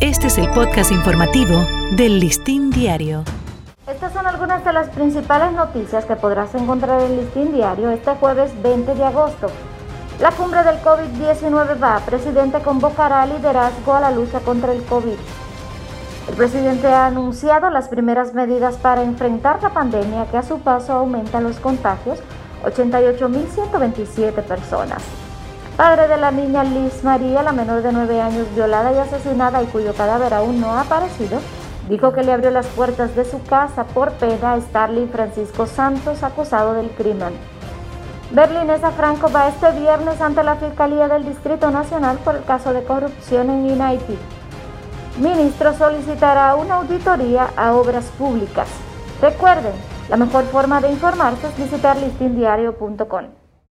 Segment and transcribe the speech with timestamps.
[0.00, 3.22] Este es el podcast informativo del Listín Diario.
[3.86, 8.50] Estas son algunas de las principales noticias que podrás encontrar en Listín Diario este jueves
[8.60, 9.46] 20 de agosto.
[10.20, 12.00] La cumbre del COVID-19 va.
[12.00, 15.16] Presidente convocará liderazgo a la lucha contra el COVID.
[16.28, 20.92] El presidente ha anunciado las primeras medidas para enfrentar la pandemia que a su paso
[20.92, 22.18] aumenta los contagios,
[22.64, 25.23] 88.127 personas.
[25.76, 29.66] Padre de la niña Liz María, la menor de 9 años violada y asesinada y
[29.66, 31.40] cuyo cadáver aún no ha aparecido,
[31.88, 36.22] dijo que le abrió las puertas de su casa por pena a Starling Francisco Santos,
[36.22, 37.34] acusado del crimen.
[38.30, 42.84] Berlinesa Franco va este viernes ante la Fiscalía del Distrito Nacional por el caso de
[42.84, 44.18] corrupción en United.
[45.18, 48.68] Ministro solicitará una auditoría a obras públicas.
[49.20, 49.72] Recuerden,
[50.08, 53.43] la mejor forma de informarse es visitar listindiario.com.